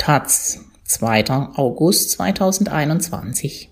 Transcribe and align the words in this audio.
Taz, 0.00 0.60
2. 0.84 1.30
August 1.56 2.12
2021. 2.12 3.68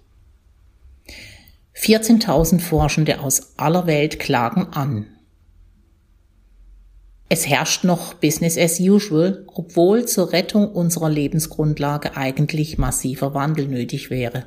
14.000 1.74 2.60
Forschende 2.60 3.20
aus 3.20 3.54
aller 3.56 3.86
Welt 3.86 4.18
klagen 4.18 4.66
an. 4.74 5.06
Es 7.30 7.48
herrscht 7.48 7.84
noch 7.84 8.12
Business 8.12 8.58
as 8.58 8.78
usual, 8.78 9.46
obwohl 9.54 10.04
zur 10.04 10.34
Rettung 10.34 10.70
unserer 10.70 11.08
Lebensgrundlage 11.08 12.14
eigentlich 12.14 12.76
massiver 12.76 13.32
Wandel 13.32 13.66
nötig 13.66 14.10
wäre. 14.10 14.44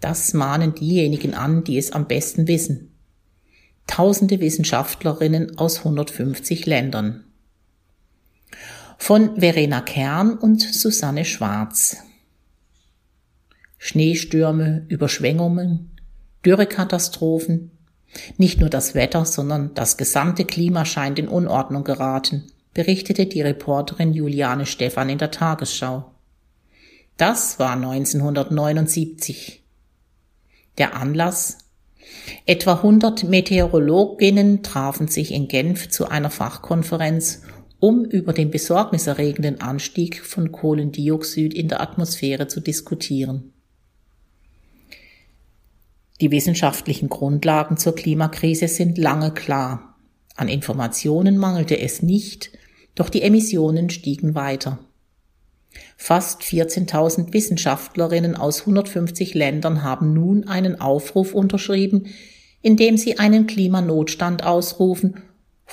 Das 0.00 0.34
mahnen 0.34 0.74
diejenigen 0.74 1.34
an, 1.34 1.62
die 1.62 1.78
es 1.78 1.92
am 1.92 2.08
besten 2.08 2.48
wissen. 2.48 2.92
Tausende 3.86 4.40
Wissenschaftlerinnen 4.40 5.58
aus 5.58 5.78
150 5.78 6.66
Ländern 6.66 7.31
von 9.02 9.40
Verena 9.40 9.80
Kern 9.80 10.38
und 10.38 10.62
Susanne 10.62 11.24
Schwarz. 11.24 11.96
Schneestürme, 13.76 14.86
Überschwemmungen, 14.86 15.90
Dürrekatastrophen. 16.46 17.72
Nicht 18.36 18.60
nur 18.60 18.70
das 18.70 18.94
Wetter, 18.94 19.24
sondern 19.24 19.74
das 19.74 19.96
gesamte 19.96 20.44
Klima 20.44 20.84
scheint 20.84 21.18
in 21.18 21.26
Unordnung 21.26 21.82
geraten, 21.82 22.44
berichtete 22.74 23.26
die 23.26 23.42
Reporterin 23.42 24.12
Juliane 24.12 24.66
Stephan 24.66 25.08
in 25.08 25.18
der 25.18 25.32
Tagesschau. 25.32 26.12
Das 27.16 27.58
war 27.58 27.72
1979. 27.72 29.64
Der 30.78 30.94
Anlass? 30.94 31.58
Etwa 32.46 32.74
100 32.74 33.24
Meteorologinnen 33.24 34.62
trafen 34.62 35.08
sich 35.08 35.32
in 35.32 35.48
Genf 35.48 35.88
zu 35.88 36.08
einer 36.08 36.30
Fachkonferenz 36.30 37.42
um 37.82 38.04
über 38.04 38.32
den 38.32 38.52
besorgniserregenden 38.52 39.60
Anstieg 39.60 40.24
von 40.24 40.52
Kohlendioxid 40.52 41.52
in 41.52 41.66
der 41.66 41.80
Atmosphäre 41.80 42.46
zu 42.46 42.60
diskutieren. 42.60 43.52
Die 46.20 46.30
wissenschaftlichen 46.30 47.08
Grundlagen 47.08 47.76
zur 47.76 47.96
Klimakrise 47.96 48.68
sind 48.68 48.98
lange 48.98 49.34
klar. 49.34 49.96
An 50.36 50.46
Informationen 50.46 51.38
mangelte 51.38 51.76
es 51.76 52.02
nicht, 52.02 52.52
doch 52.94 53.08
die 53.08 53.22
Emissionen 53.22 53.90
stiegen 53.90 54.36
weiter. 54.36 54.78
Fast 55.96 56.42
14.000 56.42 57.32
Wissenschaftlerinnen 57.32 58.36
aus 58.36 58.60
150 58.60 59.34
Ländern 59.34 59.82
haben 59.82 60.12
nun 60.14 60.46
einen 60.46 60.80
Aufruf 60.80 61.34
unterschrieben, 61.34 62.06
in 62.60 62.76
dem 62.76 62.96
sie 62.96 63.18
einen 63.18 63.48
Klimanotstand 63.48 64.44
ausrufen 64.44 65.16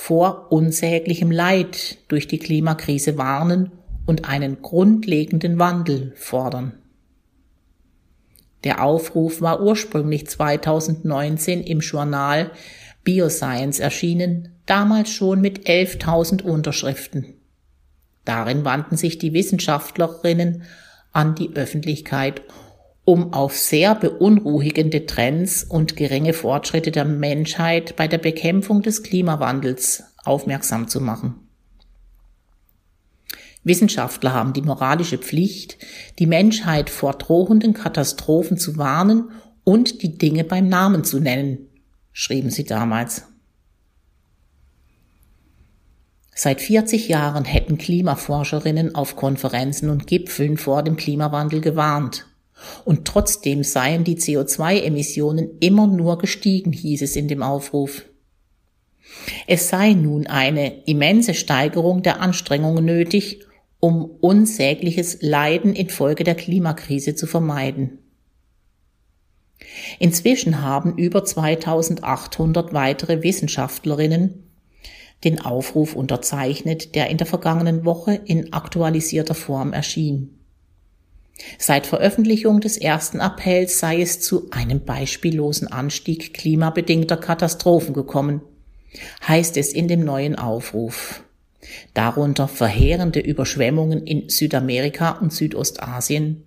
vor 0.02 0.48
unsäglichem 0.50 1.30
Leid 1.30 1.98
durch 2.08 2.26
die 2.26 2.40
Klimakrise 2.40 3.18
warnen 3.18 3.74
und 4.06 4.30
einen 4.30 4.62
grundlegenden 4.62 5.60
Wandel 5.60 6.14
fordern. 6.16 6.80
Der 8.64 8.82
Aufruf 8.82 9.42
war 9.42 9.62
ursprünglich 9.62 10.26
2019 10.26 11.62
im 11.62 11.82
Journal 11.82 12.52
Bioscience 13.04 13.80
erschienen, 13.80 14.56
damals 14.66 15.10
schon 15.10 15.42
mit 15.42 15.68
11.000 15.68 16.44
Unterschriften. 16.44 17.34
Darin 18.24 18.64
wandten 18.64 18.96
sich 18.96 19.18
die 19.18 19.34
Wissenschaftlerinnen 19.34 20.64
an 21.12 21.36
die 21.36 21.52
Öffentlichkeit 21.56 22.42
um 23.10 23.34
auf 23.34 23.58
sehr 23.58 23.96
beunruhigende 23.96 25.08
Trends 25.08 25.64
und 25.64 25.96
geringe 25.96 26.34
Fortschritte 26.34 26.92
der 26.92 27.06
Menschheit 27.06 27.96
bei 27.96 28.08
der 28.08 28.20
Bekämpfung 28.20 28.84
des 28.84 29.02
Klimawandels 29.02 30.04
aufmerksam 30.24 30.88
zu 30.88 31.02
machen. 31.02 31.34
Wissenschaftler 33.64 34.34
haben 34.34 34.54
die 34.54 34.62
moralische 34.62 35.18
Pflicht, 35.18 35.80
die 36.20 36.28
Menschheit 36.28 36.92
vor 36.92 37.14
drohenden 37.14 37.74
Katastrophen 37.74 38.58
zu 38.58 38.78
warnen 38.78 39.32
und 39.64 40.04
die 40.04 40.20
Dinge 40.20 40.44
beim 40.44 40.70
Namen 40.70 41.04
zu 41.04 41.20
nennen, 41.20 41.68
schrieben 42.12 42.52
sie 42.52 42.64
damals. 42.64 43.24
Seit 46.36 46.62
40 46.62 47.08
Jahren 47.08 47.46
hätten 47.46 47.80
Klimaforscherinnen 47.80 48.94
auf 48.94 49.16
Konferenzen 49.16 49.90
und 49.90 50.06
Gipfeln 50.06 50.58
vor 50.58 50.84
dem 50.84 50.96
Klimawandel 50.96 51.60
gewarnt. 51.60 52.29
Und 52.86 53.06
trotzdem 53.06 53.64
seien 53.64 54.04
die 54.04 54.18
CO2-Emissionen 54.18 55.58
immer 55.60 55.88
nur 55.88 56.18
gestiegen, 56.18 56.72
hieß 56.72 57.02
es 57.02 57.16
in 57.16 57.28
dem 57.28 57.42
Aufruf. 57.44 58.06
Es 59.48 59.70
sei 59.70 59.94
nun 59.94 60.28
eine 60.28 60.84
immense 60.84 61.34
Steigerung 61.34 62.04
der 62.04 62.22
Anstrengungen 62.22 62.86
nötig, 62.86 63.46
um 63.80 64.06
unsägliches 64.22 65.20
Leiden 65.22 65.74
infolge 65.74 66.24
der 66.24 66.36
Klimakrise 66.36 67.16
zu 67.16 67.28
vermeiden. 67.28 68.00
Inzwischen 70.00 70.62
haben 70.62 70.98
über 70.98 71.24
2800 71.24 72.74
weitere 72.74 73.24
Wissenschaftlerinnen 73.24 74.46
den 75.24 75.42
Aufruf 75.42 75.96
unterzeichnet, 75.96 76.96
der 76.96 77.10
in 77.10 77.18
der 77.18 77.28
vergangenen 77.28 77.84
Woche 77.84 78.14
in 78.26 78.54
aktualisierter 78.54 79.36
Form 79.36 79.74
erschien. 79.74 80.39
Seit 81.58 81.88
Veröffentlichung 81.88 82.60
des 82.60 82.78
ersten 82.78 83.22
Appells 83.22 83.80
sei 83.80 84.02
es 84.02 84.20
zu 84.20 84.50
einem 84.52 84.84
beispiellosen 84.84 85.68
Anstieg 85.68 86.34
klimabedingter 86.34 87.18
Katastrophen 87.18 87.94
gekommen, 87.94 88.42
heißt 89.28 89.58
es 89.58 89.74
in 89.74 89.88
dem 89.88 90.04
neuen 90.04 90.36
Aufruf. 90.36 91.24
Darunter 91.94 92.48
verheerende 92.48 93.20
Überschwemmungen 93.20 94.06
in 94.06 94.30
Südamerika 94.30 95.12
und 95.12 95.34
Südostasien, 95.34 96.46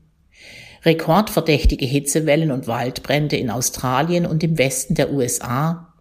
rekordverdächtige 0.85 1.87
Hitzewellen 1.87 2.51
und 2.51 2.67
Waldbrände 2.67 3.37
in 3.37 3.51
Australien 3.51 4.27
und 4.27 4.43
im 4.43 4.59
Westen 4.59 4.95
der 4.95 5.13
USA, 5.13 5.93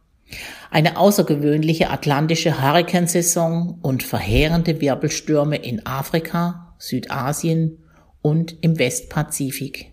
eine 0.71 0.97
außergewöhnliche 0.97 1.89
atlantische 1.89 2.61
Hurrikansaison 2.61 3.79
und 3.81 4.03
verheerende 4.03 4.79
Wirbelstürme 4.79 5.57
in 5.57 5.85
Afrika, 5.85 6.73
Südasien, 6.79 7.77
und 8.21 8.57
im 8.61 8.77
Westpazifik. 8.79 9.91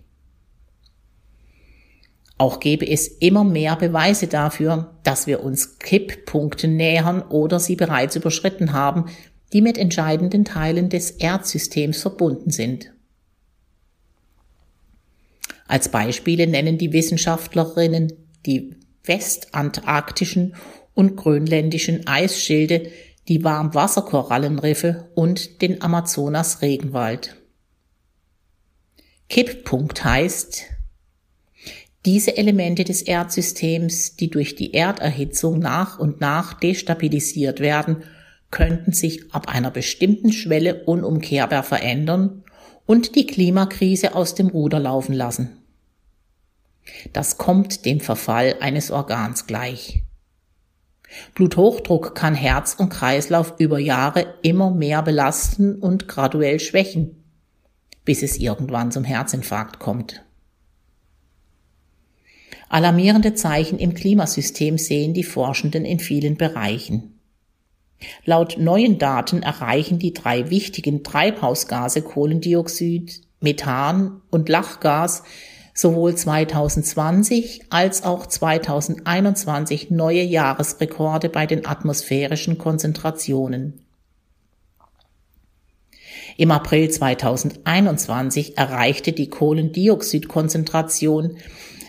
Auch 2.37 2.61
gäbe 2.61 2.87
es 2.87 3.07
immer 3.07 3.43
mehr 3.43 3.75
Beweise 3.75 4.27
dafür, 4.27 4.95
dass 5.03 5.27
wir 5.27 5.43
uns 5.43 5.77
Kipppunkten 5.77 6.77
nähern 6.77 7.21
oder 7.21 7.59
sie 7.59 7.75
bereits 7.75 8.15
überschritten 8.15 8.71
haben, 8.71 9.05
die 9.51 9.61
mit 9.61 9.77
entscheidenden 9.77 10.45
Teilen 10.45 10.89
des 10.89 11.11
Erdsystems 11.11 12.01
verbunden 12.01 12.51
sind. 12.51 12.93
Als 15.67 15.89
Beispiele 15.89 16.47
nennen 16.47 16.77
die 16.77 16.93
Wissenschaftlerinnen 16.93 18.13
die 18.45 18.75
westantarktischen 19.03 20.55
und 20.93 21.17
grönländischen 21.17 22.07
Eisschilde, 22.07 22.91
die 23.27 23.43
Warmwasserkorallenriffe 23.43 25.09
und 25.13 25.61
den 25.61 25.81
Amazonas-Regenwald. 25.81 27.38
Kipppunkt 29.29 30.03
heißt, 30.03 30.63
diese 32.05 32.35
Elemente 32.35 32.83
des 32.83 33.03
Erdsystems, 33.03 34.15
die 34.15 34.31
durch 34.31 34.55
die 34.55 34.73
Erderhitzung 34.73 35.59
nach 35.59 35.99
und 35.99 36.19
nach 36.19 36.55
destabilisiert 36.55 37.59
werden, 37.59 38.03
könnten 38.49 38.91
sich 38.91 39.31
ab 39.31 39.47
einer 39.47 39.69
bestimmten 39.69 40.33
Schwelle 40.33 40.83
unumkehrbar 40.85 41.61
verändern 41.61 42.43
und 42.87 43.15
die 43.15 43.27
Klimakrise 43.27 44.15
aus 44.15 44.33
dem 44.33 44.47
Ruder 44.47 44.79
laufen 44.79 45.13
lassen. 45.13 45.61
Das 47.13 47.37
kommt 47.37 47.85
dem 47.85 47.99
Verfall 47.99 48.55
eines 48.61 48.89
Organs 48.89 49.45
gleich. 49.45 50.01
Bluthochdruck 51.35 52.15
kann 52.15 52.33
Herz 52.33 52.73
und 52.79 52.89
Kreislauf 52.89 53.53
über 53.59 53.77
Jahre 53.77 54.33
immer 54.41 54.71
mehr 54.71 55.03
belasten 55.03 55.75
und 55.75 56.07
graduell 56.07 56.59
schwächen 56.59 57.18
bis 58.09 58.23
es 58.23 58.39
irgendwann 58.39 58.91
zum 58.91 59.03
Herzinfarkt 59.03 59.77
kommt. 59.77 60.23
Alarmierende 62.67 63.35
Zeichen 63.35 63.77
im 63.77 63.93
Klimasystem 63.93 64.79
sehen 64.79 65.13
die 65.13 65.23
Forschenden 65.23 65.85
in 65.85 65.99
vielen 65.99 66.35
Bereichen. 66.35 67.19
Laut 68.25 68.57
neuen 68.57 68.97
Daten 68.97 69.43
erreichen 69.43 69.99
die 69.99 70.11
drei 70.11 70.49
wichtigen 70.49 71.03
Treibhausgase 71.03 72.01
Kohlendioxid, 72.01 73.21
Methan 73.41 74.21
und 74.31 74.49
Lachgas 74.49 75.21
sowohl 75.75 76.15
2020 76.15 77.65
als 77.69 78.03
auch 78.03 78.25
2021 78.25 79.91
neue 79.91 80.23
Jahresrekorde 80.23 81.29
bei 81.29 81.45
den 81.45 81.67
atmosphärischen 81.67 82.57
Konzentrationen. 82.57 83.85
Im 86.39 86.51
April 86.51 86.89
2021 86.89 88.57
erreichte 88.57 89.11
die 89.11 89.29
Kohlendioxidkonzentration 89.29 91.35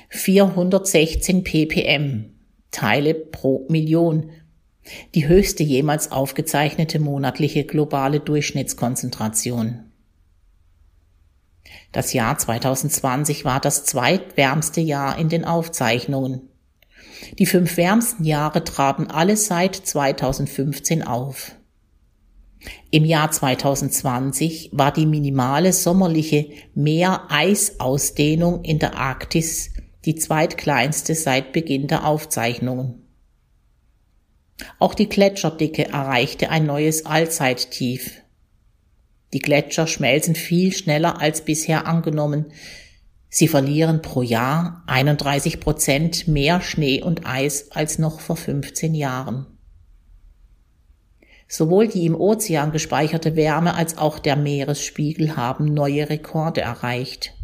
416 0.09 1.45
ppm 1.45 2.35
Teile 2.73 3.15
pro 3.15 3.65
Million, 3.69 4.33
die 5.15 5.29
höchste 5.29 5.63
jemals 5.63 6.11
aufgezeichnete 6.11 6.99
monatliche 6.99 7.63
globale 7.63 8.19
Durchschnittskonzentration. 8.19 9.85
Das 11.93 12.13
Jahr 12.13 12.37
2020 12.37 13.45
war 13.45 13.61
das 13.61 13.85
zweitwärmste 13.85 14.81
Jahr 14.81 15.17
in 15.17 15.29
den 15.29 15.45
Aufzeichnungen. 15.45 16.49
Die 17.39 17.47
fünf 17.47 17.77
wärmsten 17.77 18.25
Jahre 18.25 18.65
traten 18.65 19.07
alle 19.07 19.37
seit 19.37 19.77
2015 19.77 21.07
auf. 21.07 21.53
Im 22.91 23.05
Jahr 23.05 23.31
2020 23.31 24.71
war 24.73 24.93
die 24.93 25.07
minimale 25.07 25.73
sommerliche 25.73 26.51
Meereisausdehnung 26.75 28.65
in 28.65 28.79
der 28.79 28.97
Arktis 28.97 29.71
die 30.05 30.15
zweitkleinste 30.15 31.15
seit 31.15 31.53
Beginn 31.53 31.87
der 31.87 32.07
Aufzeichnungen. 32.07 33.07
Auch 34.79 34.95
die 34.95 35.09
Gletscherdicke 35.09 35.89
erreichte 35.89 36.51
ein 36.51 36.67
neues 36.67 37.07
Allzeittief. 37.07 38.23
Die 39.33 39.39
Gletscher 39.39 39.87
schmelzen 39.87 40.35
viel 40.35 40.73
schneller 40.73 41.21
als 41.21 41.45
bisher 41.45 41.87
angenommen. 41.87 42.53
Sie 43.29 43.47
verlieren 43.47 44.03
pro 44.03 44.23
Jahr 44.23 44.83
31 44.87 45.61
Prozent 45.61 46.27
mehr 46.27 46.61
Schnee 46.61 47.01
und 47.03 47.27
Eis 47.27 47.71
als 47.71 47.99
noch 47.99 48.21
vor 48.21 48.37
15 48.37 48.95
Jahren. 48.95 49.47
Sowohl 51.53 51.89
die 51.89 52.07
im 52.07 52.15
Ozean 52.15 52.71
gespeicherte 52.71 53.35
Wärme 53.35 53.75
als 53.75 53.99
auch 53.99 54.21
der 54.21 54.37
Meeresspiegel 54.37 55.37
haben 55.37 55.75
neue 55.75 56.09
Rekorde 56.09 56.61
erreicht. 56.61 57.35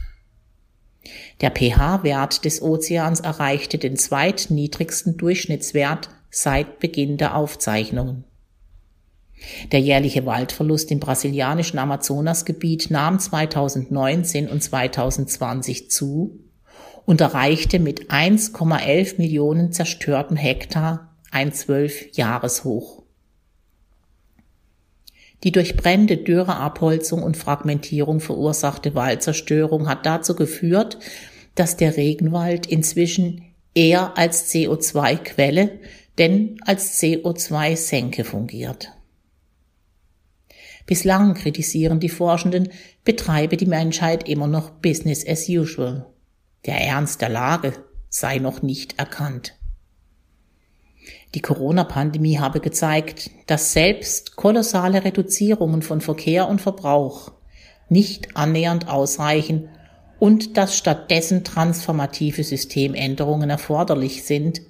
Der 1.40 1.50
pH-Wert 1.50 2.44
des 2.44 2.62
Ozeans 2.62 3.18
erreichte 3.18 3.78
den 3.78 3.96
zweitniedrigsten 3.96 5.16
Durchschnittswert 5.16 6.08
seit 6.30 6.78
Beginn 6.78 7.16
der 7.16 7.34
Aufzeichnungen. 7.34 8.22
Der 9.72 9.80
jährliche 9.80 10.24
Waldverlust 10.24 10.92
im 10.92 11.00
brasilianischen 11.00 11.80
Amazonasgebiet 11.80 12.92
nahm 12.92 13.18
2019 13.18 14.48
und 14.48 14.62
2020 14.62 15.90
zu 15.90 16.38
und 17.06 17.20
erreichte 17.20 17.80
mit 17.80 18.12
1,11 18.12 19.18
Millionen 19.18 19.72
zerstörten 19.72 20.36
Hektar 20.36 21.16
ein 21.32 21.52
Zwölf-Jahreshoch. 21.52 23.05
Die 25.44 25.52
durch 25.52 25.76
Brände, 25.76 26.16
Dürre, 26.16 26.56
Abholzung 26.56 27.22
und 27.22 27.36
Fragmentierung 27.36 28.20
verursachte 28.20 28.94
Waldzerstörung 28.94 29.88
hat 29.88 30.06
dazu 30.06 30.34
geführt, 30.34 30.98
dass 31.54 31.76
der 31.76 31.96
Regenwald 31.96 32.66
inzwischen 32.66 33.42
eher 33.74 34.16
als 34.16 34.52
CO2-Quelle 34.52 35.78
denn 36.18 36.56
als 36.64 37.00
CO2-Senke 37.00 38.24
fungiert. 38.24 38.92
Bislang 40.86 41.34
kritisieren 41.34 42.00
die 42.00 42.08
Forschenden, 42.08 42.70
betreibe 43.04 43.56
die 43.56 43.66
Menschheit 43.66 44.28
immer 44.28 44.46
noch 44.46 44.70
Business 44.70 45.26
as 45.26 45.48
usual. 45.48 46.06
Der 46.64 46.80
Ernst 46.80 47.20
der 47.20 47.28
Lage 47.28 47.72
sei 48.08 48.38
noch 48.38 48.62
nicht 48.62 48.98
erkannt. 48.98 49.55
Die 51.34 51.40
Corona-Pandemie 51.42 52.38
habe 52.38 52.60
gezeigt, 52.60 53.30
dass 53.46 53.72
selbst 53.72 54.36
kolossale 54.36 55.04
Reduzierungen 55.04 55.82
von 55.82 56.00
Verkehr 56.00 56.48
und 56.48 56.60
Verbrauch 56.60 57.32
nicht 57.88 58.36
annähernd 58.36 58.88
ausreichen 58.88 59.68
und 60.18 60.56
dass 60.56 60.76
stattdessen 60.76 61.44
transformative 61.44 62.42
Systemänderungen 62.42 63.50
erforderlich 63.50 64.24
sind, 64.24 64.62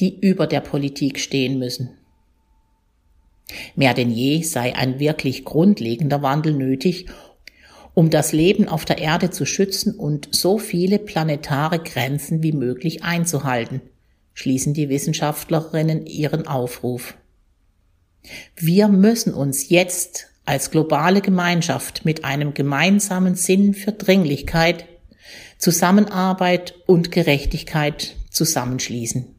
die 0.00 0.18
über 0.18 0.46
der 0.46 0.60
Politik 0.60 1.20
stehen 1.20 1.58
müssen. 1.58 1.90
Mehr 3.76 3.94
denn 3.94 4.10
je 4.10 4.42
sei 4.42 4.74
ein 4.74 4.98
wirklich 4.98 5.44
grundlegender 5.44 6.22
Wandel 6.22 6.54
nötig, 6.54 7.06
um 7.92 8.10
das 8.10 8.32
Leben 8.32 8.68
auf 8.68 8.84
der 8.84 8.98
Erde 8.98 9.30
zu 9.30 9.46
schützen 9.46 9.94
und 9.94 10.28
so 10.34 10.58
viele 10.58 10.98
planetare 10.98 11.78
Grenzen 11.78 12.42
wie 12.42 12.52
möglich 12.52 13.04
einzuhalten, 13.04 13.82
schließen 14.34 14.74
die 14.74 14.88
Wissenschaftlerinnen 14.88 16.06
ihren 16.06 16.46
Aufruf. 16.46 17.14
Wir 18.56 18.88
müssen 18.88 19.32
uns 19.32 19.68
jetzt 19.68 20.28
als 20.44 20.70
globale 20.70 21.20
Gemeinschaft 21.20 22.04
mit 22.04 22.24
einem 22.24 22.52
gemeinsamen 22.54 23.34
Sinn 23.34 23.74
für 23.74 23.92
Dringlichkeit, 23.92 24.86
Zusammenarbeit 25.58 26.74
und 26.86 27.10
Gerechtigkeit 27.10 28.16
zusammenschließen. 28.30 29.33